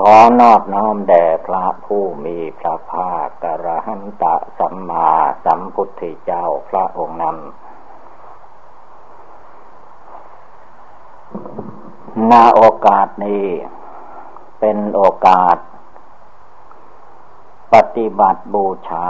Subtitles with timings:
[0.00, 5.10] ขอนอบน้อมแด่พระผู้มีพระภาคกระหันตะสัมมา
[5.44, 7.36] สัมพุทธเจ้าพระองค์นั้น
[12.30, 13.46] ณโอกาสนี้
[14.60, 15.56] เป็นโอกาส
[17.72, 19.08] ปฏิบัติบูชา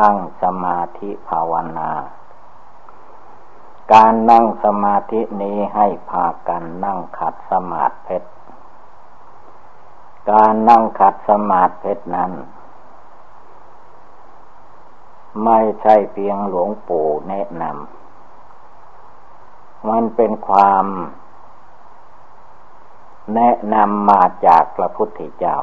[0.00, 1.90] นั่งสมาธิภาวนา
[3.92, 8.28] การนั่งสมาธินี้ให้พากันนั่งขัดสมาธิเพชร
[10.30, 12.32] การนั่งขัดสมาธินั้น
[15.44, 20.84] ไม่ใช่เพียงหลวงปู่แนะนำ มันเป็นความ
[23.34, 25.56] แนะนำมาจากพระพุทธเจ้า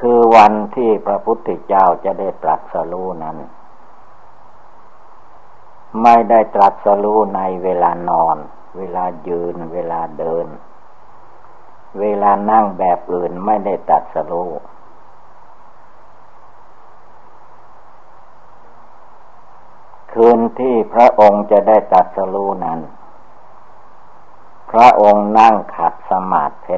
[0.00, 3.36] คือวันที่พระพุทธเจ้าจะได้ตรัสรู้นั้น
[6.02, 8.36] ไม่ได้ตรัสรู้ในเวลานอน
[8.78, 14.52] เวลายืน เวลาเดินเเวลานั่งแบบอื่นไม่ได้ตัดสรู้
[20.12, 22.80] คืนที่พระองค์จะได้ตัดสรู้นั้น
[24.70, 26.76] พระองค์นั่งขัดสมาธิ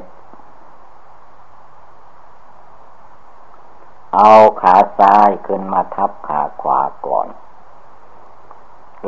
[4.16, 7.28] เอาขาซ้ายขึ้นมาทับขาขวาก่อน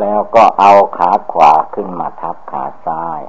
[0.00, 3.20] แล้วก็เอาขาขวาขึ้นมาทับขาซ้าย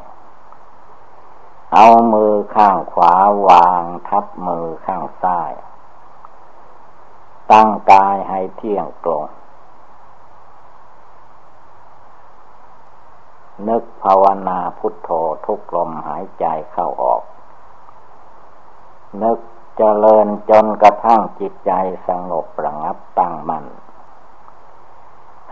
[1.74, 3.14] เอามือข้างขวา
[3.48, 5.52] วางทับมือข้างซ้าย
[7.52, 9.24] ตั้งกายให้เที่ยงตรง
[13.68, 15.10] นึกภาวนาพุทโธ
[15.46, 17.24] ทุกลมหายใจเข้าออก
[19.24, 19.40] นึก
[19.78, 21.72] เจริญจนกระทั่งจิตใจ
[22.08, 23.66] สงบระงับตั้งมัน่น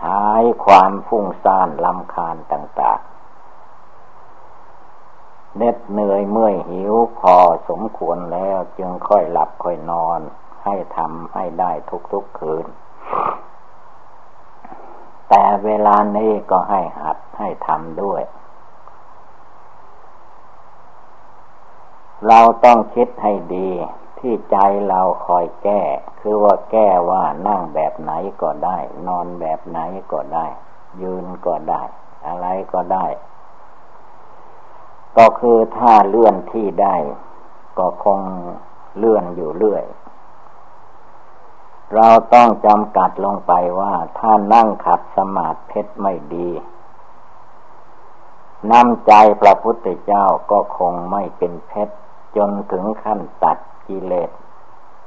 [0.06, 3.15] หายความฟุ้งซ่านลำคาญต่าง ๆ
[5.56, 7.36] เหน็ดเหนื่อยเมื่อยหิวพอ
[7.68, 10.20] สมควรแล้วจึงค่อยหลับค่อยนอน
[10.64, 11.70] ให้ทำให้ได้
[12.12, 12.66] ทุกๆคืน
[15.28, 18.22] แต่เวลานี้ก็ให้หัดให้ทำด้วย
[22.28, 23.68] เราต้องคิดให้ดี
[24.18, 24.56] ที่ใจ
[24.88, 25.82] เราคอยแก้
[26.20, 28.12] คือว่าแก้ว่านั่งแบบไหน
[28.42, 29.78] ก็ได้ นอนแบบไหน
[30.12, 30.46] ก็ได้
[31.02, 31.82] ยืนก็ได้
[32.26, 33.06] อะไรก็ได้
[35.18, 36.96] ก็คือถ้าเลื่อนที่ได้
[37.78, 38.20] ก็คง
[38.96, 39.84] เลื่อนอยู่เรื่อย
[41.94, 46.48] เราต้องจำกัดลงไปว่า ถ้านั่งขัดสมาธิไม่ดี
[48.70, 51.94] น้ำใจพระพุทธเจ้าก็คงไม่เป็นเพชร
[52.36, 54.30] จนถึงขั้นตัดกิเลส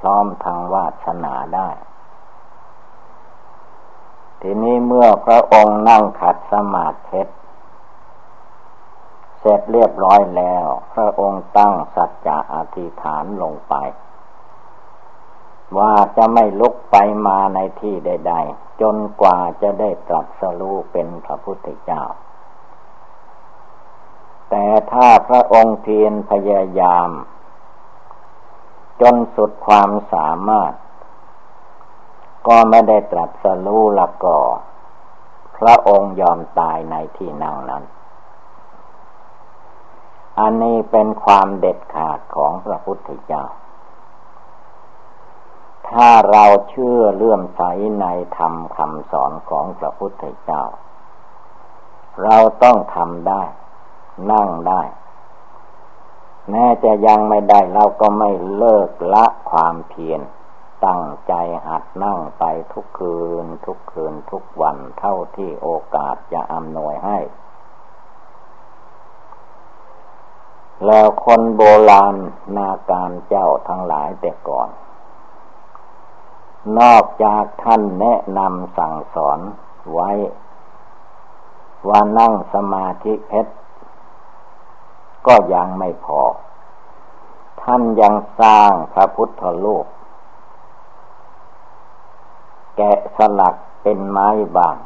[0.00, 1.68] พร้อมทางวาสนาได้
[4.40, 7.22] ทีนี้เมื่อพระองค์นั่งขัดสมาธิ
[9.40, 13.74] เสร็จเรียบร้อยแล้ว พระองค์ตั้งสัจจะอธิษฐานลงไป
[15.78, 16.96] ว่าจะไม่ลุกไป
[17.26, 22.02] มาในที่ใด ๆ จนกว่าจะได้ตรัสรู้เป็นพระพุทธเจ้า
[24.50, 27.10] แต่ถ้าพระองค์เพียรพยายาม
[29.00, 30.72] จนสุดความสามารถ
[32.48, 34.38] ก็ไม่ได้ตรัสรู้ละก็
[35.56, 37.84] พระองค์ยอมตายในที่นั่งนั้น
[40.40, 43.44] อันนี้เป็นความเด็ดขาดของพระพุทธเจ้า
[45.88, 47.62] ถ้าเราเชื่อเลื่อมใส
[48.00, 48.06] ใน
[48.36, 50.62] ธรรมคำสอนของพระพุทธเจ้า
[52.22, 53.42] เราต้องทำได้
[54.32, 54.82] นั่งได้
[56.50, 60.20] แม้จะยังไม่ได้เราก็ไม่เลิกละความเพียร
[60.86, 61.34] ตั้งใจ
[61.66, 67.18] หัดนั่งไปทุกคืน ทุกคืนทุกวันเท่าที่โอกาสจะอำนวยให้
[70.86, 72.14] แล้วคนโบราณ
[72.56, 74.68] นาการเจ้าทั้งหลายแต่ก่อน
[76.78, 79.38] นอกจากท่านแนะนำสั่งสอน
[79.92, 80.10] ไว้
[81.88, 83.52] ว่านั่งสมาธิเพชร
[85.26, 86.22] ก็ยังไม่พอ
[87.62, 89.86] ท่านยังสร้างพระพุทธรูป
[92.76, 94.76] แกะสลักเป็นไม้บาง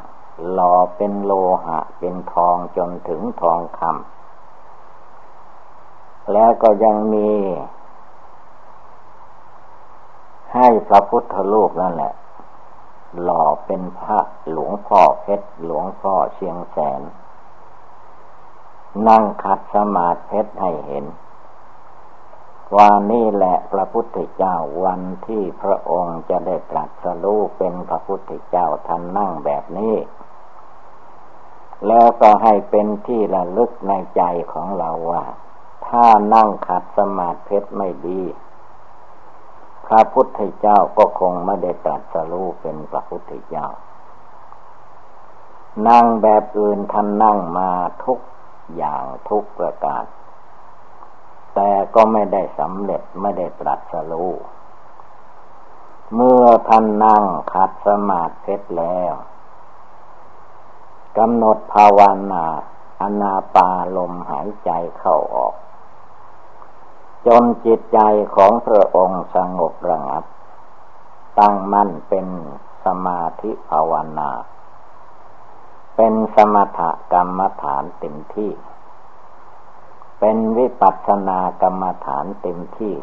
[0.51, 1.31] หล่อเป็นโล
[1.65, 4.14] หะเป็นทองจนถึงทองคำ
[6.33, 7.29] แล้วก็ยังมี
[10.55, 12.13] ให้พระพุทธรูปนั่นแหละ
[13.21, 14.19] หล่อเป็นพระ
[14.51, 17.01] หลวงพ่อเพชรหลวงพ่อเชียงแสน
[19.07, 21.05] นั่งคัดสมาธิให้เห็น
[22.75, 24.55] ว่านี่แหละพระพุทธเจ้า
[24.85, 29.95] วันที่พระองค์จะได้ตรัสรู้เป็นพระพุทธเจ้าท่านนั่งแบบนี้
[31.87, 34.23] แล้วก็ให้เป็นที่ระลึกในใจ
[34.53, 35.23] ของเราว่า
[35.97, 38.21] ถ้านั่งขัดสมาธิไม่ดี
[39.85, 43.67] พระพุทธเจ้าก็คงไม่ได้ตรัสรู้เป็นพระพุทธเจ้า
[45.87, 47.69] นั่งแบบอื่นท่านนั่งมา
[48.05, 48.19] ทุก
[48.75, 50.03] อย่างทุกประการ
[51.55, 54.31] แต่ก็ไม่ได้สำเร็จไม่ได้ตรัสรู้
[56.13, 59.13] เมื่อท่านนั่งคัดสมาธิแล้ว
[61.17, 61.99] กำหนดภาว
[62.31, 62.45] นา
[63.01, 65.55] อนาปาลมหายใจเข้าออก
[67.27, 67.99] จนจิตใจ
[68.35, 70.23] ของพระองค์สงบระงับ
[71.39, 72.27] ตั้งมั่นเป็น
[72.85, 74.31] สมาธิภาวนา
[75.95, 76.79] เป็นสมถ
[77.13, 78.51] กรรมฐานเต็มที่
[80.19, 82.95] เป็นวิปัสสนากรรมฐานเต็มที่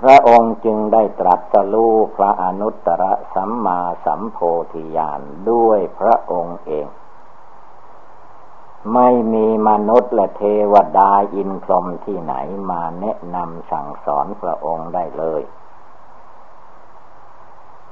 [0.00, 3.04] พระองค์จึงได้ตรัสรู้พระอนุตตร
[3.34, 4.38] สัมมาสัมโพ
[4.72, 5.20] ธิญาณ
[5.50, 6.86] ด้วยพระองค์เอง
[8.94, 10.42] ไม่มีมนุษย์และเท
[10.72, 12.34] วดาอินพรหมที่ไหน
[12.70, 15.42] มาแนะนำสั่งสอนพระองค์ได้เลย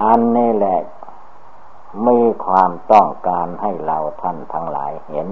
[0.04, 0.80] อันนี้แหละ
[2.06, 5.28] มีความต้องการให้เราท่านทั้งหลายเห็น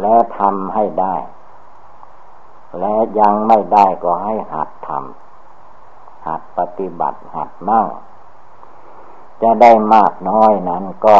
[0.00, 1.16] และทำให้ได้
[2.80, 7.86] และยังไม่ได้ก็ให้หัดทำหัดปฏิบัติหัดนั่ง
[9.42, 11.18] จะได้มากน้อยนั้นก็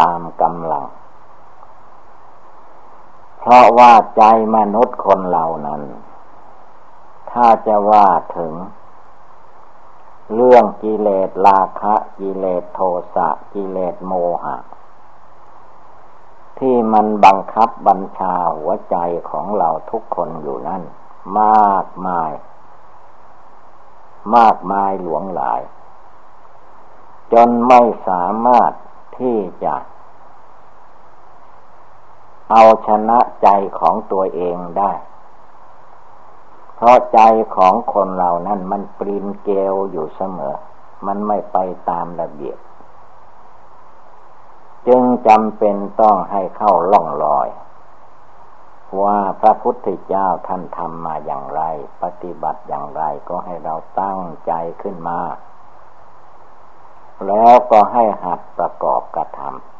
[0.00, 0.86] ตามกำลัง
[3.46, 4.22] เพราะว่าใจ
[4.56, 5.82] มนุษย์คนเรานั้น
[7.30, 8.52] ถ้าจะว่าถึง
[10.34, 12.80] เรื่องกิเลสราคะกิเลสโท
[13.14, 14.12] สะกิเลสโม
[14.44, 14.56] หะ
[16.58, 18.96] ที่มันบังคับบัญชาหัวใจ
[19.30, 20.82] ของเราทุกคนอยู่นั่น
[21.40, 22.32] มากมาย
[24.36, 25.60] มากมายหลวงหลาย
[27.32, 28.72] จนไม่สามารถ
[29.18, 29.74] ที่จะ
[32.50, 33.48] เอาชนะใจ
[33.78, 34.92] ของตัวเองได้
[36.76, 37.20] เพราะใจ
[37.56, 40.56] ของคนเรานั้นมันปรินเกลอยู่เสมอ
[41.06, 41.58] มันไม่ไป
[41.90, 42.58] ตามระเบียบ
[44.86, 47.48] จึงจำเป็นต้องให้เข้าล่องลอย
[49.02, 51.62] ว่าพระพุทธเจ้าท่านทำมาอย่างไร
[52.02, 54.52] ปฏิบัติอย่างไรก็ให้เราตั้งใจ
[54.82, 55.20] ขึ้นมา
[57.26, 59.73] แล้วก็ให้หัดประกอบกระทำ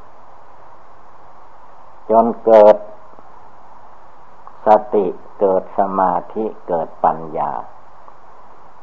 [2.10, 2.76] จนเกิด
[4.66, 5.06] สติ
[5.40, 7.52] เกิดสมาธิเกิดปัญญา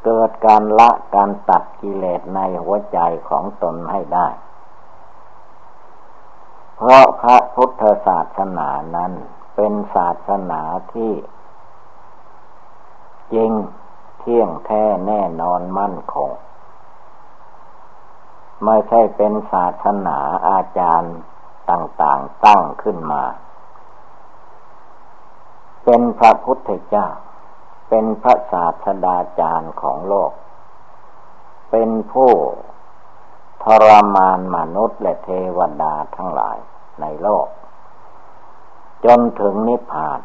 [0.06, 4.27] เกิดการละการตัดกิเลสในหัวใจของตนให้ได้
[6.75, 9.12] เพราะพระพุทธศาสนานั้น
[9.56, 10.62] เป็นศาสนา
[10.94, 11.13] ที่
[13.33, 13.51] จริง
[14.19, 16.29] เที่ยงแท้แน่นอนมั่นคง
[18.65, 20.17] ไม่ใช่เป็นศาสนา
[20.50, 21.15] อาจารย์
[21.69, 23.23] ต่างๆตั้งขึ้นมา
[25.83, 27.07] เป็นพระพุทธเจ้า
[27.89, 30.31] เป็นพระศาสดาจารย์ของโลก
[31.71, 32.31] เป็นผู้
[33.63, 36.57] ทรมานมนุษย์และเทวดาทั้งหลาย
[37.01, 37.47] ในโลก
[39.05, 40.19] จนถึงนิพพาน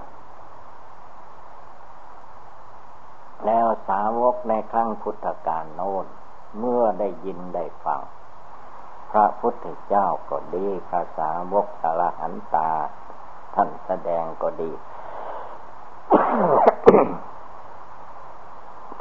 [3.47, 6.07] แล้วสาวกในครั้งพุทธกาลโน้น
[6.59, 8.01] เมื่อได้ยินได้ฟัง
[9.17, 12.71] ระพุทธเจ้าก็ดีภาษาวกอรหันตา
[13.55, 14.71] ท่านแสดงก็ดี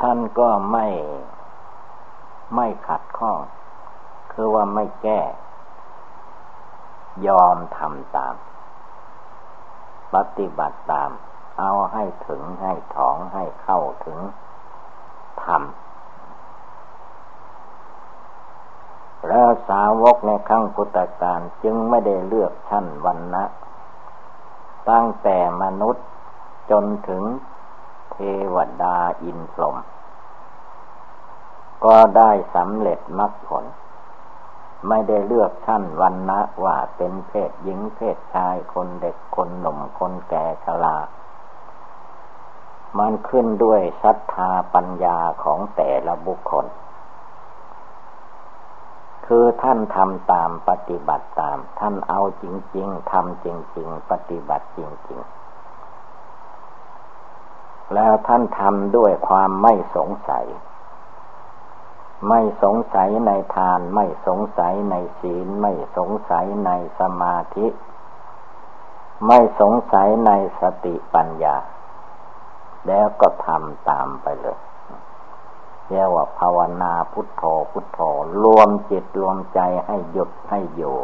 [0.02, 0.88] ท่านก็ไม่
[2.56, 3.40] ไม่ขัดข้อง
[4.34, 5.22] คือว่าไม่แก้
[7.28, 8.36] ยอมทำตาม
[10.14, 11.12] ปฏิบัติตาม
[11.60, 14.20] เอาให้ถึงให้ถองให้เข้าถึง
[15.44, 15.85] ทำ
[19.28, 23.44] แล้วสาวกในครั้งพุทธกาลจึงไม่ได้เลือกชั้นวันนะ
[24.90, 26.06] ตั้งแต่มนุษย์
[26.72, 27.24] จนถึง
[28.12, 28.18] เท
[28.56, 29.76] วดาอินพรหม
[31.86, 33.66] ก็ได้สำเร็จมรรคผล
[34.88, 40.98] ไม่ได้เลือกชั้นวันนะว่าเป็นเพศหญิงเพศชายคนเด็กคนหนุ่มคนแก่ชรา
[42.98, 46.66] มันขึ้นด้วยศรัทธาปัญญาของแต่ละบุคคล
[49.28, 54.80] คือท่านทำตามปฏิบัติตาม ท่านเอาจริง ๆทำจริง ๆ ปฏิบัติจ
[55.10, 55.20] ริง
[57.26, 60.46] ๆ แล้วท่านทำด้วยความไม่สงสัย
[62.30, 67.68] ไม่สงสัยในทาน ไม่สงสัยในศีล ไม่สงสัยในสมาธิ
[69.28, 71.56] ไม่สงสัยในสติปัญญา
[72.88, 74.60] แล้วก็ทำตามไปเลย
[75.90, 78.00] เรียกว่าภาวนาพุทโธพุทโธ
[78.44, 80.98] รวมจิตรวมใจให้หยุดให้อยู่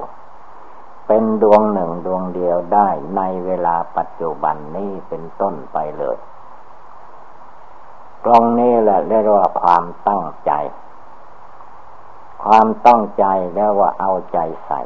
[1.08, 6.18] เป็นดวงหนึ่งดวงเดียวได้ในเวลาปัจจุบันนี้เป็นต้นไปเลย
[8.26, 10.52] ตรงนี้แหละเรียกว่าความตั้งใจ
[12.44, 14.82] ความตั้งใจแล้วว่าเอาใจใส่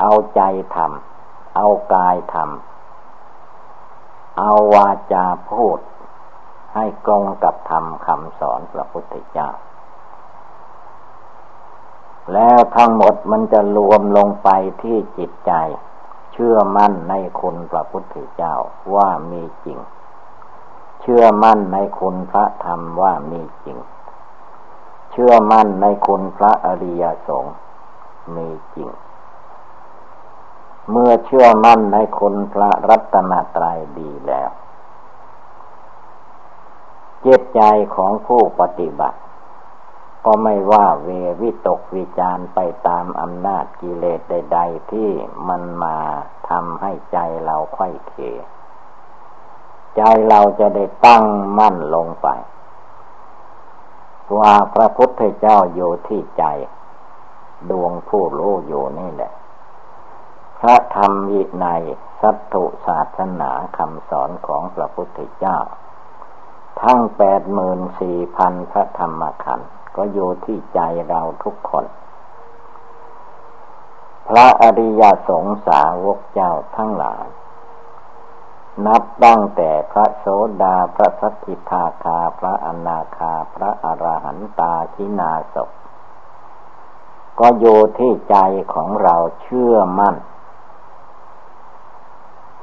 [0.00, 0.42] เอาใจ
[0.74, 5.78] ทำเอากายทำเอาวาจาพูด
[6.76, 9.48] ให้ตรงกับธรรมคำสอนพระพุทธเจ้า
[12.32, 14.48] แล้วทั้งหมดมันจะรวมลงไป
[14.82, 15.52] ที่จิตใจ
[16.32, 18.54] เชื่อมั่นในคุณพระพุทธเจ้า
[18.94, 19.78] ว่ามีจริง
[21.00, 23.78] เชื่อมั่นในคุณพระธรรมว่ามีจริง
[25.12, 27.56] เชื่อมั่นในคุณพระอริยสงฆ์
[28.36, 28.88] มีจริง
[30.90, 34.50] เมื่อเชื่อมั่นในคุณพระรัตนตรัยดีแล้ว
[37.24, 37.60] จิตใจ
[37.96, 39.18] ของผู้ปฏิบัติ
[40.24, 41.08] ก็ไม่ว่าเว
[41.40, 42.58] วิตกวิจารไป
[42.88, 45.10] ตามอำนาจกิเลสใด ๆ ที่
[45.48, 45.98] มันมา
[46.48, 48.14] ทำให้ใจเราไข้เข
[49.96, 51.24] ใจเราจะได้ตั้ง
[51.58, 52.28] มั่นลงไป
[54.38, 56.44] ว่าพระพุทธเจ้าอยู่ที่ใจ
[57.70, 59.32] ดวงผู้รู้อยู่นี่แหละ
[60.60, 61.82] พระธรรมวินัย
[62.22, 65.58] สัตถุศาสนาคำสอนของพระพุทธเจ้า
[66.82, 71.84] ทั้งแปดหมื่นสี่พันพระธรรมขันธ์ก็อยู่ที่ใจเราทุกคน
[74.28, 77.26] พระอริยสงสาวกเจ้าทั้งหลาย
[78.86, 80.26] นับตั้งแต่พระโส
[80.62, 85.56] ดาพระสักิทาคาพระอนาคาพระอรหันตาชินาศ
[87.40, 88.36] ก็อยู่ที่ใจ
[88.74, 90.16] ของเราเชื่อมั่น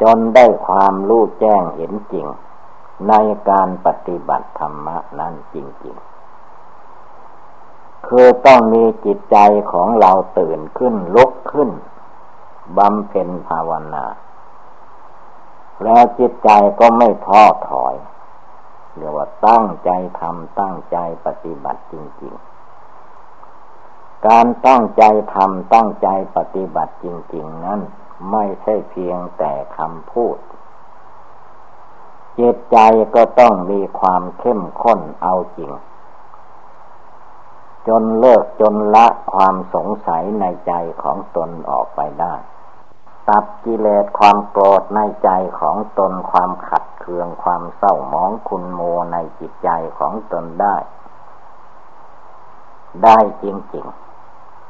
[0.02, 2.28] จนได้ความรู้แจ้งเห็นจริง
[3.10, 3.14] ใน
[3.50, 4.88] การปฏิบัติธรรม
[5.20, 5.96] นั้นจริง
[7.22, 9.38] ๆ คือต้องมีจิตใจ
[9.72, 11.70] ของเราตื่นขึ้นลุกขึ้น
[12.78, 14.06] บำเพ็ญภาวนา
[15.84, 17.96] แล้วจิตใจก็ไม่ท้อถอย
[18.96, 22.34] เรียกว่าตั้งใจทำตั้งใจปฏิบัติจริง
[23.10, 25.04] ๆ การตั้งใจ
[25.36, 27.80] ทำตั้งใจปฏิบัติจริง ๆ นั้น
[28.32, 30.38] ไม่ใช่เพียงแต่คำพูด
[32.40, 32.78] จิตใจ
[33.16, 35.72] ก็ต้องมีความเข้มข้นเอาจริง
[37.88, 40.74] จนเลิกจนละความสงสัยในใจ
[41.04, 42.36] ของตนออกไปได้
[43.30, 50.76] ตัดกิเลสความโกรธในใจของตนความขัดเคืองความเศร้าหมองคุณโมในจิตใจของตนได้
[53.04, 53.86] ได้จริง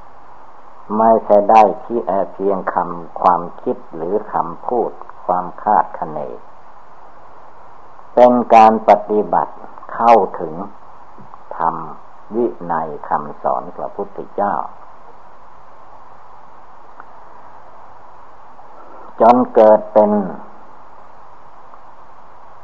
[0.06, 2.00] ๆไม่ใช่ได้ที่
[2.34, 4.92] เพียงคำความคิดหรือคำพูด
[5.26, 6.20] ความคาดคะเน
[8.16, 9.54] เป็นการปฏิบัติ
[9.94, 10.54] เข้าถึง
[11.58, 11.76] ธรรม
[12.36, 14.54] วินัยคำสอนพระพุทธเจ้า
[19.22, 20.12] จนเกิดเป็น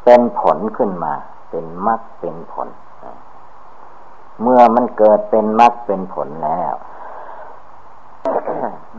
[0.04, 1.14] เป็นผลขึ้นมา
[1.50, 2.68] เป็นมรรคเป็นผล
[4.42, 6.74] เมื่อมันเกิดเป็นมรรคเป็นผลแล้ว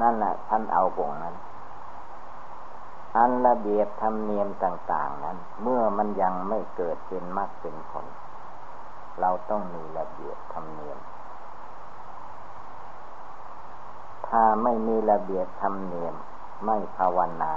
[0.00, 1.34] นั่นแหละท่านเอาวงนั้น
[3.16, 8.06] อันระเบียบธรรมเนียมต่าง ๆ นั้น เมื่อมันยังไม่เกิดเป็นมรรคเป็นผล
[9.20, 10.98] เราต้องมีระเบียบธรรมเนียม
[14.28, 16.14] ถ้าไม่มีระเบียบธรรมเนียม
[16.64, 17.54] ไม่ภาวนา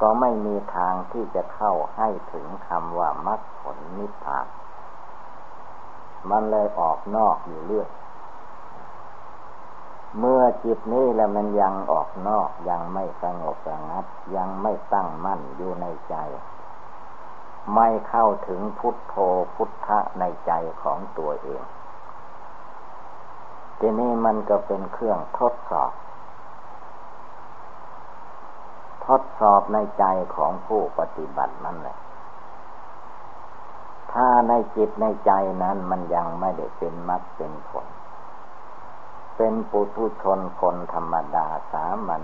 [0.00, 4.46] ก็ไม่มีทางที่จะเข้าให้ถึงคำว่ามรรคผลนิพพาน
[6.30, 7.88] มันเลยออกนอกอยู่เรื่อย
[10.18, 14.04] เมื่อจิตนี้แล้วมันยังออกนอก ยังไม่สงบสงัด
[14.36, 16.16] ยังไม่ตั้งมั่นอยู่ในใจ
[17.74, 19.16] ไม่เข้าถึงพุทโธ
[19.54, 21.62] พุทธะในใจของตัวเอง
[23.78, 25.92] ทีนี้มันก็เป็นเครื่องทดสอบ
[29.06, 30.04] ทดสอบในใจ
[30.36, 31.98] ของผู้ปฏิบัตินั่นแหละ
[34.12, 37.86] ถ้าในจิตในใจนั้นมันยังไม่ได้เป็นมรรคเป็นผล
[39.40, 42.22] เป็นปุถุชนคนธรรมดาสามัญ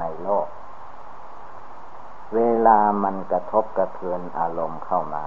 [0.00, 0.48] ในโลก
[2.34, 5.24] เวลามันกระทบกระเทือนอารมณ์เข้ามา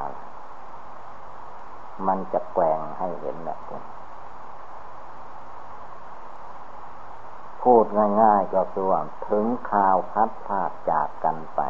[2.08, 3.82] มันจะแกว่งให้เห็นแบบนี้
[7.64, 7.86] พูด
[8.22, 11.62] ง่าย ๆ ก็คือว่าถึงข่าวพัดพาดจากกันไป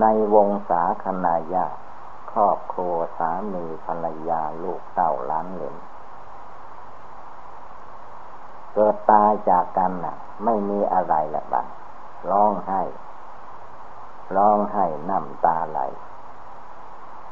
[0.00, 1.66] ในวงสาคณาญา
[2.32, 5.76] ขรอบครัวสามีภรรยาลูกเต้าล้านเหลน
[8.78, 11.66] เกิดตายจากกันน่ะ ไม่มีอะไรละบัด
[12.30, 12.82] ร้องไห้
[14.36, 15.80] ร้องไห้น้ำตาไหล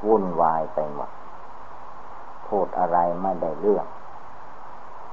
[0.06, 1.10] วุ่นวายไปหมด
[2.46, 3.86] พูดอะไรไม่ได้เรื่อง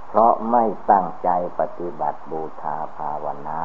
[0.07, 3.61] เพราะไม่ตั้งใจปฏิบัติบูชาภาวนา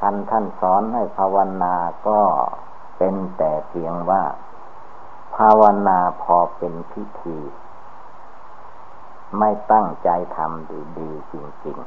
[0.00, 1.74] คันท่านสอนให้ภาวนา
[2.08, 2.20] ก็
[2.98, 4.22] เป็นแต่เพียงว่า
[5.36, 7.38] ภาวนาพอเป็นพิธี
[9.38, 11.34] ไม่ตั้งใจทำดีๆจ
[11.66, 11.78] ริง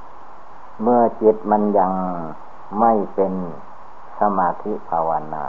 [0.00, 1.92] ๆ เมื่อจิตมันยัง
[2.80, 3.34] ไม่เป็น
[4.20, 5.44] สมาธิภาวนา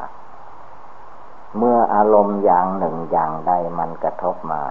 [1.58, 4.62] เมื่ออารมณ์อย่างหนึ่งอย่างใดมันกระทบมา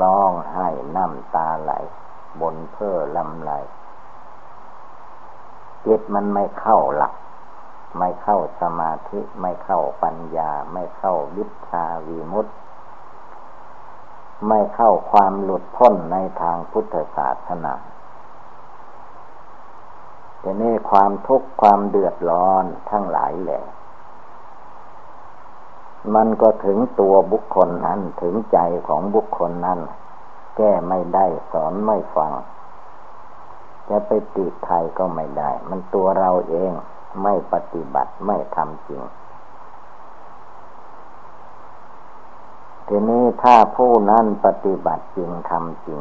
[0.00, 1.72] ร้องไห้น้ำตาไหล
[2.40, 3.52] บนเพ้อลำไหล
[5.86, 7.14] จิตมันไม่เข้าหลัก
[7.98, 12.46] ไม่เข้าสมาธิ ไม่เข้าปัญญา ไม่เข้าวิชาวีมุต
[14.48, 17.74] ไม่เข้าความหลุดพ้นในทางพุทธศาสนา
[20.40, 23.64] แต่นี่ความทุกข์ความเดือดร้อนทั้งหลายแหละ
[26.14, 29.80] มันก็ถึงตัวบุคคลนั้นถึงใจของบุคคลนั้น
[30.56, 32.32] แก้ไม่ได้สอนไม่ฟัง
[33.88, 36.72] จะไปติใครก็ไม่ได้ มันตัวเราเอง
[37.22, 39.02] ไม่ปฏิบัติไม่ทำจริง
[42.92, 46.00] ทีนี้ถ้าผู้นั้นปฏิบัติจริงทำจริง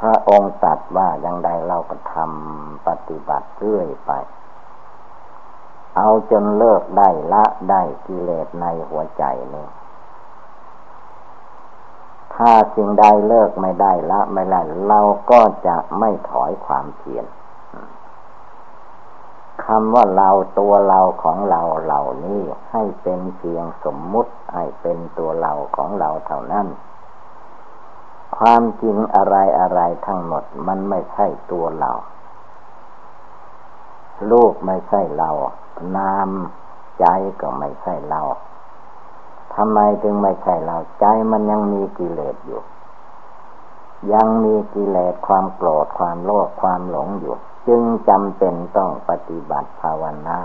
[0.00, 4.10] พระองค์ตัดว่าอย่างใดเราก็ทำปฏิบัติเรื่อยไป
[5.96, 9.66] เอาจนเลิกได้ละได้กิเลสในหัวใจนี่
[12.34, 15.00] ถ้าสิ่งใดเลิกไม่ได้ละไม่ได้เรา
[15.30, 17.24] ก็จะไม่ถอยความเพียร
[19.66, 22.40] คำว่าเราตัวเราของเราเหล่านี้
[22.72, 26.66] ให้เป็นเพียงสมมุติให้เป็นตัวเราของเราเท่านั้น
[28.38, 31.92] ความจริงอะไรอะไรทั้งหมดมันไม่ใช่ตัวเรา
[34.30, 35.30] ลูกไม่ใช่เรา
[35.96, 36.30] นาม
[37.00, 37.06] ใจ
[37.40, 38.22] ก็ไม่ใช่เรา
[39.54, 42.62] ทำไมจึงไม่ใช่เราใจมันยังมีกิเลสอยู่
[44.12, 47.36] ยังมีกิเลสความโกรธความโลภความหลงอยู่
[47.68, 50.40] จึงจำเป็นต้องปฏิบัติภาวนา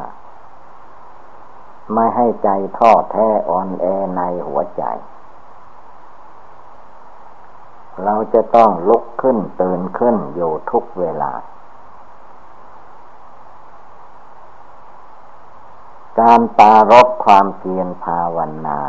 [1.94, 4.84] ไม่ให้ใจท้อแท้อ่อนแอในหัวใจ
[8.04, 11.34] เราจะต้องลุกขึ้นตื่นขึ้นอยู่ทุกเวลา
[16.20, 18.80] การปารบความเพียรภาวนา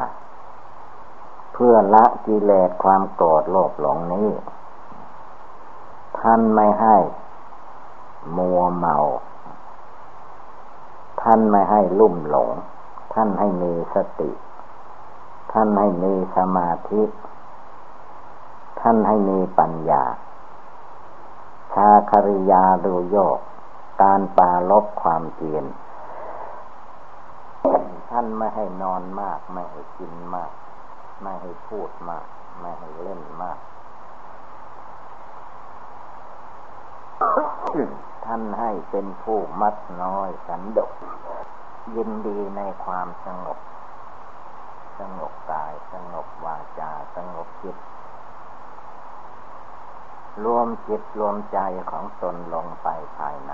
[1.52, 4.28] เพื่อละกิเลสความโกรธโลภหลงนี้
[6.22, 6.96] ท่านไม่ให้
[8.36, 8.96] มัวเมา
[11.22, 12.50] ท่านไม่ให้ลุ่มหลง
[13.14, 14.30] ท่านให้มีสติ
[15.52, 17.02] ท่านให้มีสมาธิ
[18.80, 20.04] ท่านให้มีปัญญา
[21.74, 23.38] ชาคริยาดูโยก
[24.02, 25.64] การปาลบความเพียร
[28.10, 30.50] ท่านไม่ให้นอนมาก ไม่ให้กินมาก
[31.22, 32.26] ไม่ให้พูดมาก
[32.60, 33.58] ไม่ให้เล่นมาก
[38.24, 40.90] ท่านให้เป็นผู้มัดน้อยสันดก
[41.94, 43.58] ยินดีในความสงบ
[44.98, 47.76] สงบกายสงบวาจาสงบจิต
[50.44, 51.58] รวมจิตรวมใจ
[51.90, 53.52] ของตนลงไปภายใน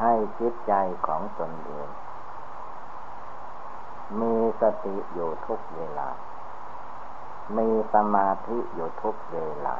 [0.00, 0.74] ให้จิตใจ
[1.06, 1.88] ของตนเอง
[4.20, 6.08] มีสติอยู่ทุกเวลา
[7.56, 9.76] มีสมาธิอยู่ทุกเวลา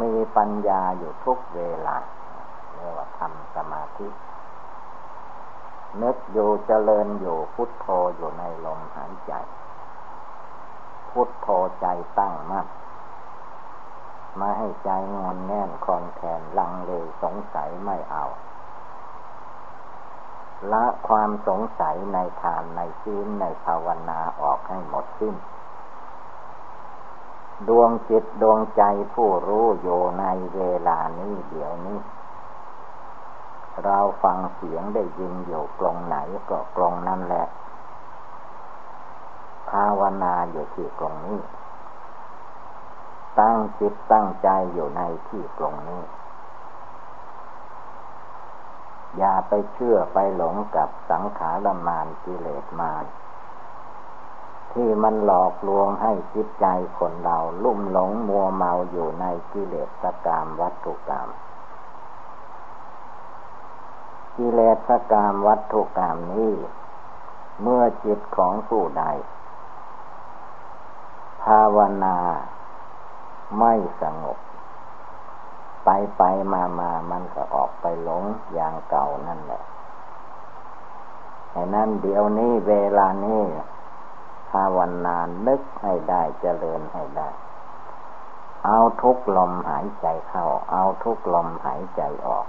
[0.00, 1.96] มีปัญญาอยู่ทุกเวลา
[2.74, 4.08] เรียกว่าทำสมาธิ
[6.02, 9.32] นึกอยู่เจริญอยู่พุทโธอยู่ในลมหายใจ
[11.10, 11.48] พุทโธ
[11.80, 11.86] ใจ
[12.18, 12.66] ตั้งมั่น
[14.40, 16.90] มาให้ใจงอนแน่นคลอนแทนลังเล
[17.22, 18.24] สงสัยไม่เอา
[20.72, 25.34] ละความสงสัยในทานในศีลในภาวนาออกให้หมดสิ้น
[27.68, 28.82] ดวงจิตดวงใจ
[29.14, 31.98] ผู้รู้อยู่ในเวลานี้เดี๋ยวนี้
[33.84, 36.16] เราฟังเสียงได้ยินอยู่กลงไหน
[36.50, 37.46] ก็กลงนั่นแหละ
[39.70, 41.40] ภาวนาอยู่ที่กลงนี้
[43.40, 46.02] ตั้งจิตตั้งใจอยู่ในที่กลงนี้
[49.16, 53.04] อย่าไปเชื่อไปหลงกับสังขารมานกิเลสมาน
[54.72, 56.66] ที่มันหลอกลวงให้จิตใจ
[56.98, 61.28] คนเราลุ่มหลงมัวเมาอยู่ในกิเลสกรรมวัตถุกรรม
[64.36, 66.54] กิเลสกรรมวัตถุกรรมนี้
[67.62, 69.04] เมื่อจิตของผู้ใด
[71.42, 72.18] ภาวนา
[73.58, 74.38] ไม่สงบ
[75.84, 79.62] ไปไปมามามันก็ออกไปหลงอย่างเก่านั่นแหละ
[81.50, 83.42] แต่นั้นเดี๋ยวนี้เวลานี้
[84.50, 87.28] ภาวนานึกให้ได้เจริญให้ได้
[88.66, 92.46] เอาทุกลมหายใจเข้า เอาทุกลมหายใจออก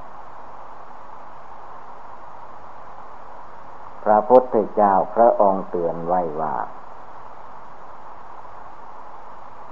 [4.03, 6.55] พระพุทธเจ้าพระองค์เตือนไว้ว่า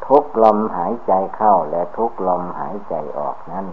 [0.08, 3.68] ทุกลมหายใจเข้าและทุกลมหายใจออกนั้น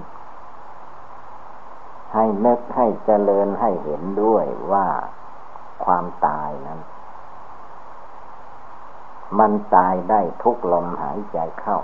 [2.15, 4.87] ให้นึกให้เจริญให้เห็นด้วยว่า
[5.85, 6.81] ความตายนั้น
[9.39, 11.79] มันตายได้ทุกลมหายใจเข้า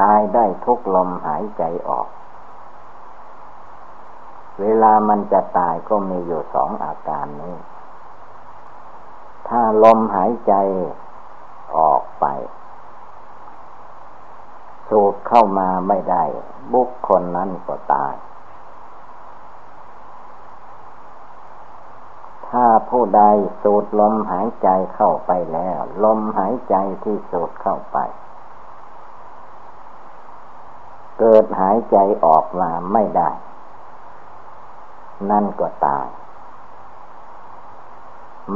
[0.00, 2.08] ตายได้ทุกลมหายใจออก
[4.60, 7.56] เวลามันจะตายก็มีอยู่สองอาการนี้
[9.48, 10.54] ถ้าลมหายใจ
[11.76, 12.24] ออกไป
[14.88, 16.24] สูดเข้ามาไม่ได้
[16.72, 18.14] บุคคลนั้นก็ตาย
[22.52, 23.22] ถ้าผู้ใด
[23.62, 27.98] สูดลมหายใจเข้าไปแล้ว ลมหายใจที่สูดเข้าไป
[31.18, 33.30] เกิดหายใจออกมาไม่ได้
[35.30, 36.06] นั่นก็ตาย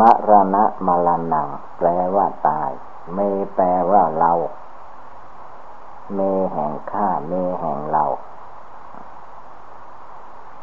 [0.01, 2.71] มรณะมรณงแปลว่าตาย
[3.15, 3.19] เม
[3.55, 4.33] แปลว่าเรา
[6.15, 6.21] เม
[6.53, 8.05] แห่งข้าเมแห่งเรา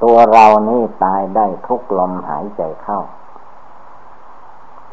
[0.03, 2.99] ตัวเรานี่ตายได้ทุกลมหายใจเข้า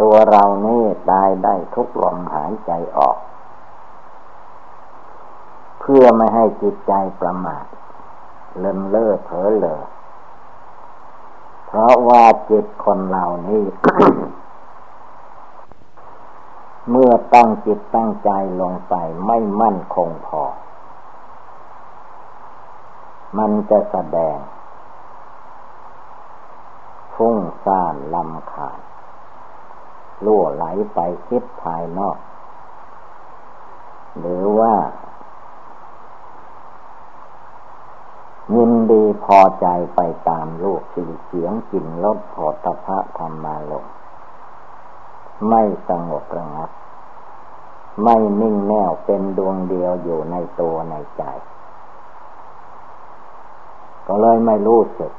[0.01, 3.19] ตัวเรานี่ตายได้ทุกลมหายใจออก
[5.81, 7.65] เพื่อไม่ให้จิตใจประมาท
[8.59, 9.81] เลินเล่อเผลอเลอ
[11.67, 13.65] เพราะว่าจิตคนเรานี่
[16.91, 18.95] เมื่อตั้งจิตตั้งใจลงไป
[19.27, 20.43] ไม่มั่นคงพอ
[23.39, 24.39] มันจะแสดง
[27.15, 28.81] ฟุ้งซ่านลำขาด
[30.27, 32.19] ล่วไหลไปคิดภายนอก
[34.19, 34.75] หรือว่า
[38.55, 43.85] ยินดีพอใจไปตามลูกสิ่เสียงกลิ่นรสโผฏฐะธรรมาลง
[45.49, 46.71] ไม่สงบระงับ
[48.03, 51.23] ไม่นิ่งแน่วเป็นดวงเดียวอยู่ในตัวในใจ
[54.07, 55.13] ก็เลยไม่รู้สึก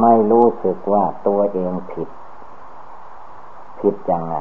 [0.00, 2.08] ไม่รู้สึกว่าตัวเองผิด
[3.82, 4.36] ผิดยังไง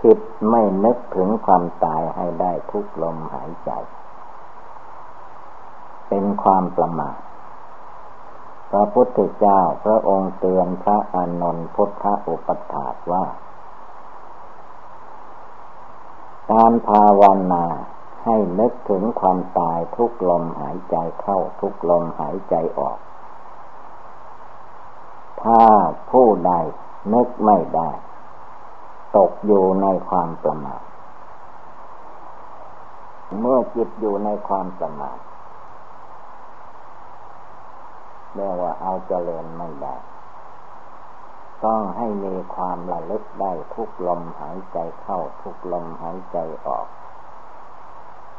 [0.00, 0.18] ผิด
[0.50, 3.70] ไม่นึกถึงความตายให้ได้ทุกลมหายใจ
[6.08, 7.18] เป็นความประมาท
[8.70, 13.24] พระพุทธเจ้าพระองค์เตือนพระอานนท์พุทธอุปถาว่า
[16.52, 17.64] การภาวนา
[18.24, 22.98] ให้นึกถึงความตายทุกลมหายใจเข้าทุกลมหายใจออก
[25.42, 25.62] ถ้า
[26.10, 26.52] ผู้ใด
[27.14, 27.90] นึกไม่ได้
[29.16, 30.82] ตกอยู่ในความประมาท
[33.40, 35.18] เมื่อจิตอยู่ในความประมาท
[38.34, 39.94] เรียกว่าเอาเจริญไม่ได้
[41.64, 46.86] ต้องให้มีความระลึกได้ทุกลมหายใจเข้าทุกลมหายใจออก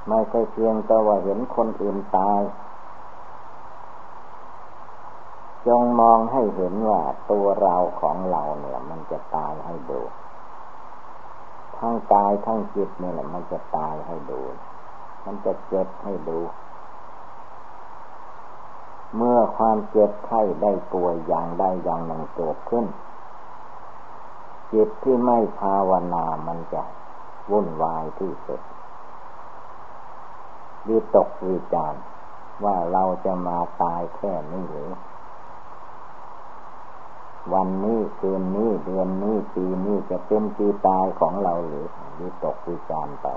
[0.08, 2.42] ไม่ใช่เพียงแต่ว่าเห็นคนอื่นตาย
[5.68, 7.02] จงมองให้เห็นว่า
[7.32, 10.02] ตัวเราของเราเนี่ย มันจะตายให้ดู
[11.80, 14.42] ทั้งกายทั้งจิตนี่แหละ มันจะตายให้ดู
[15.26, 16.40] มันจะเจ็บให้ดู
[19.16, 22.86] เมื่อความเจ็บไข้ได้ป่วยอย่างใดอย่างหนึ่งเกิดขึ้น
[24.74, 26.84] จิตที่ไม่ภาวนามันจะ
[27.52, 28.62] วุ่นวายที่สุด
[30.88, 32.00] วิตกวิจาร
[32.64, 34.92] ว่าเราจะมาตายแค่นี้หรือ
[37.54, 41.86] วันนี้คืนนี้เดือนนี้ปีนี้จะเป็นปีตายของเราหรือ
[42.20, 43.28] วิตกวิจารไป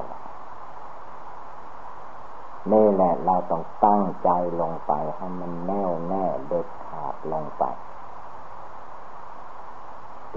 [2.72, 7.64] นี่แหละเราต้องตั้งใจลงไปให้มันแน่วแน่เด็ดขาดลงไป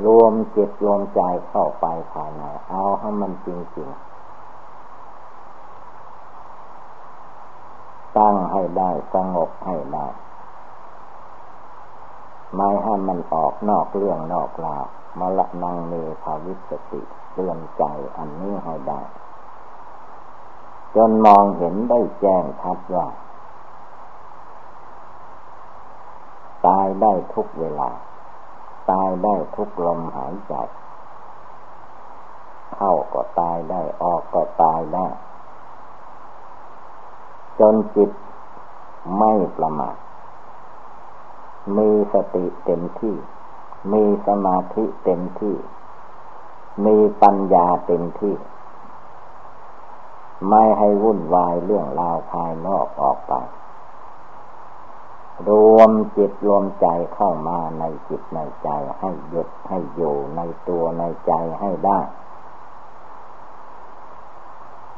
[0.06, 4.14] รวมจิตรวมใจเข้าไปภายใน เอาให้มันจริงๆ
[8.18, 10.08] ตั้งให้ได้สงบให้ได้
[12.56, 14.86] ไม่ให้มันออกนอกเรื่องนอกราว
[15.20, 17.02] มละนังเมภาวิสติ
[17.34, 17.84] เตือนใจ
[18.18, 19.02] อันนี้ให้ได้
[20.96, 23.08] จนมองเห็นได้แจ้งชัดว่า
[26.68, 27.90] ตายได้ทุกเวลา
[28.92, 30.54] ตายได้ทุกลมหายใจ
[32.76, 35.08] เข้าก็ตายได้ออกก็ตายได้
[37.60, 38.12] จนจิต
[39.18, 39.96] ไม่ประมาท
[41.78, 43.16] มีสติเต็มที่
[43.94, 45.56] มีสมาธิเต็มที่
[46.86, 48.36] มีปัญญาเต็มที่
[50.50, 53.34] ไม่ให้วุ่นวายเรื่องราวภายนอกออกไป
[55.50, 62.00] รวมจิตรวมใจเข้ามาในจิตในใจให้หยุดให้อยู่ในตัวในใจให้ได้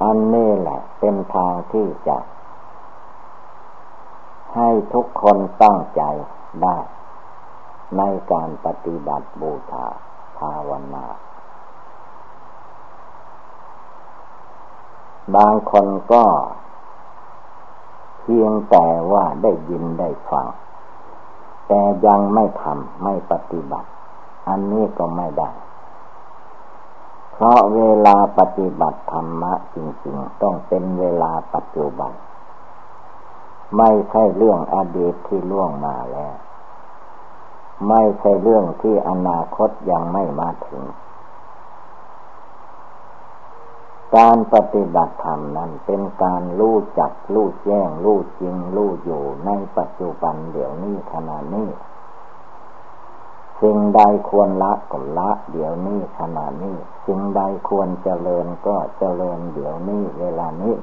[0.04, 2.18] อันนี้แหละเป็นทางที่จะ
[4.56, 6.02] ให้ทุกคนตั้งใจ
[6.64, 6.78] ได้
[7.98, 9.86] ในการปฏิบัติบูชา
[10.38, 11.06] ภาวนา
[15.36, 16.24] บางคนก็
[18.22, 20.48] เพียงแต่ว่าได้ยินได้ฟัง
[21.68, 23.90] แต่ยังไม่ทำไม่ปฏิบัติ
[24.48, 25.52] อันนี้ก็ไม่ได้
[27.32, 32.12] เพราะเวลาปฏิบัติธรรมะจริงๆ ต้องเป็นเวลาปัจจุบัน
[33.78, 36.36] ไม่ใช่เรื่องอดีตที่ล่วงมาแล้ว
[37.88, 40.84] ไม่ใช่เรื่องที่อนาคตยังไม่มาถึง
[44.16, 51.70] การปฏิบัติธรรมนั้นเป็นการรู้จักรู้แจ้งรู้จริงรู้อยู่ในปัจจุบันเดี๋ยวนี้ขณะนี้
[53.62, 56.76] สิ่งใดควรละก็ละเดี๋ยวนี้ขณะนี้
[57.06, 60.76] สิ่งใดควรเจริญก็เจริญเดี๋ยวนี้เวลานี้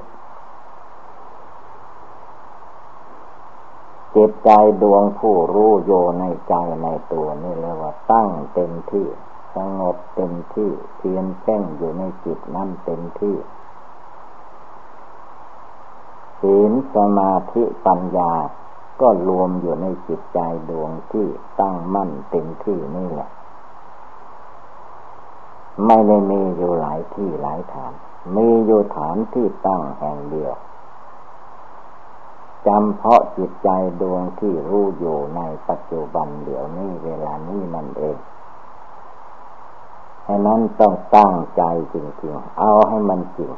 [4.16, 4.50] จิตใจ
[4.82, 9.06] ดวงผู้รู้โยในใจในตัวนี่เรียกว่าตั้งเต็มที่
[9.54, 13.36] สงบเต็มที่เพียนแช่งอยู่ในจิตนั่นเต็มที่
[16.40, 18.32] ศีลสมาธิปัญญา
[19.00, 20.38] ก็รวมอยู่ในจิตใจ
[20.70, 21.26] ดวงที่
[21.60, 23.30] ตั้งมั่นเต็มที่นี่แหละ
[25.86, 27.92] ไม่ได้มีอยู่หลายที่หลายฐาน
[28.36, 30.54] มีอยู่ฐานที่ตั้งแห่งเดียว
[32.66, 33.68] จำเพาะจิตใจ
[34.00, 38.16] ดวงที่รู้อยู่ในปัจจุบันเดี๋ยวนี้เวลานี้นั่นเอง
[40.24, 41.62] ให้นั้นต้องตั้งใจ
[41.94, 43.52] จริงๆ เอาให้มันจริง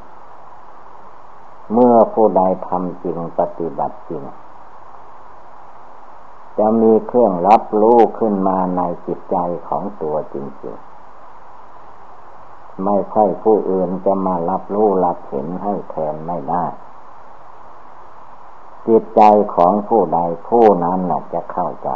[1.72, 4.22] เมื่อผู้ใดทำจริงปฏิบัติจริง
[6.58, 9.36] จะมีเครื่องรับรู้ขึ้นมาในจิตใจ
[9.68, 16.64] ของตัวจริงๆ ไม่ใช่ผู้อื่นจะมารับรู้รับเห็นให้แทนไม่ได้
[18.88, 19.23] จิตใจ
[19.55, 20.18] ของผู้ใด
[20.49, 20.99] ผู้นั้น
[21.33, 21.90] จะเข้าใจ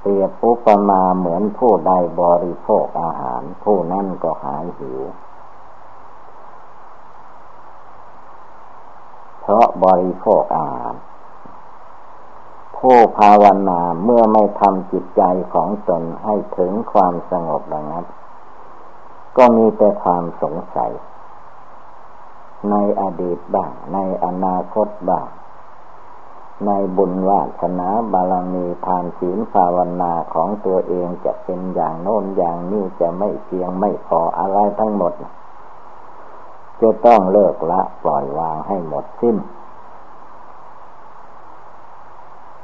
[0.00, 5.00] เปรียบอุปมาเหมือนผู้ใดบริโภคอาหาร ผู้นั้นก็หายหิว
[9.40, 10.94] เพราะบริโภคอาหาร
[12.76, 15.22] ผู้ภาวนาเมื่อไม่ทำจิตใจ
[15.54, 18.06] ของตนให้ถึงความสงบดังนั้น
[19.36, 20.92] ก็มีแต่ความสงสัย
[22.70, 25.28] ในอดีตบ้าง ในอนาคตบ้าง
[26.66, 35.12] ในบุญวาสนาบารมีทานศีลภาวนาของตัวเองจะเป็นอย่างโน้นอย่างนี้จะไม่เพียงไม่พออะไรทั้งหมด
[36.80, 39.36] จะต้องเลิกละปล่อยวางให้หมดสิ้น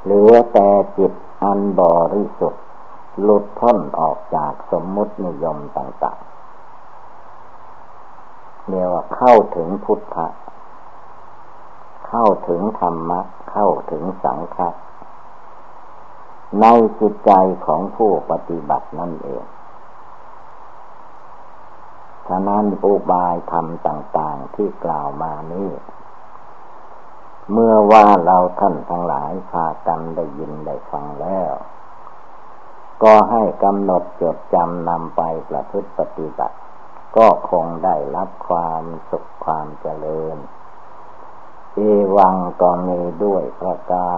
[0.03, 1.81] เหลือแต่จิตอันบ
[2.13, 2.63] ริสุทธิ์
[3.21, 6.38] หลุดพ้นออกจากสมมุตินิยมต่างๆ
[8.69, 10.27] เรียกว่าเข้าถึงพุทธะ
[12.07, 14.69] เข้าถึงธรรมะ เข้าถึงสังฆะ
[16.61, 16.65] ใน
[16.99, 17.31] จิตใจ
[17.65, 19.43] ของผู้ปฏิบัตินั่นเอง
[22.27, 25.69] ฉะนั้นอุบายธรรมต่าง ๆที่กล่าวมานี้
[27.51, 31.53] เมื่อว่าเราท่านทั้งหลายพากันได้ยินได้ฟังแล้ว
[33.03, 36.55] ก็ให้กำหนดจดจำนำไปประพฤติปฏิบัติ
[37.17, 40.37] ก็คงได้รับความสุขความเจริญ
[41.73, 41.79] เอ
[42.17, 44.09] วังก็มีด้วยประกา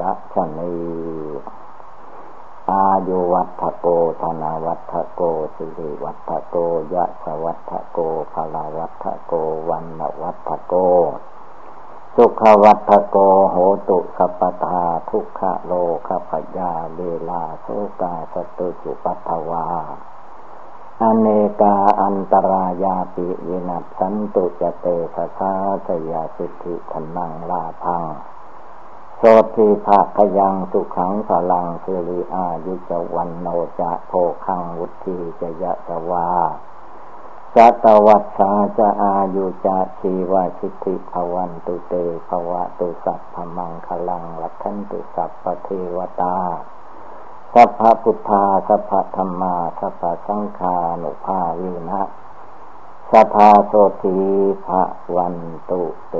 [0.00, 0.76] ศชนี
[2.70, 3.86] อายุวัฏโก
[4.22, 5.22] ธนาวัฏโก
[5.56, 6.56] สิริวัฏโก
[6.94, 7.98] ยะสวัฏโก
[8.32, 9.32] ภลาวัฏโก
[9.70, 9.86] วัน
[10.22, 10.74] วัฏโก
[12.16, 13.16] สุขวัฏโก
[13.50, 13.56] โห
[13.88, 15.72] ตุขปทาทุกขโล
[16.06, 17.66] ขพยาเวลาโส
[18.00, 19.66] กาสตุสุปัทวา
[21.02, 21.28] อเน
[21.60, 25.52] กาอันตรายาปิวินัสสันตุจเตสะสา
[25.86, 28.04] สยาสิทธิขนังลาพัง
[29.18, 29.22] โส
[29.56, 33.48] ทีภาคยังสุขังพลังสิริอายุจวันโน
[33.80, 34.12] จะโพ
[34.46, 36.28] คังวุธีจยะจวา
[37.54, 41.94] สัตวัตสาจะอายุจะชีวาสิทธิภวันตุเต
[42.28, 46.36] ภวะตุสัพพมังคลังลัทันตุสัพพเทวตา
[47.54, 52.02] สัพพพุทธาสัพพธรรมาสัพพสังฆานุภาวินะ
[53.10, 53.36] สัพพ
[53.68, 54.18] โสตี
[54.66, 54.82] ภะ
[55.16, 55.36] วัน
[55.70, 56.14] ตุเต